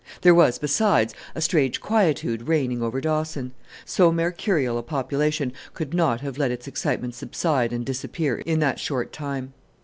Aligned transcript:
There 0.21 0.33
was, 0.33 0.57
besides, 0.57 1.13
a 1.35 1.41
strange 1.41 1.79
quietude 1.79 2.47
reigning 2.47 2.81
over 2.81 2.99
Dawson. 2.99 3.51
So 3.85 4.11
mercurial 4.11 4.79
a 4.79 4.81
population 4.81 5.53
could 5.75 5.93
not 5.93 6.21
have 6.21 6.39
let 6.39 6.49
its 6.49 6.67
excitement 6.67 7.13
subside 7.13 7.71
and 7.71 7.85
disappear 7.85 8.37
in 8.39 8.57
that 8.61 8.79
short 8.79 9.13
time. 9.13 9.53